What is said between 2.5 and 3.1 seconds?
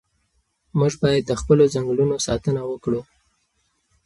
وکړو.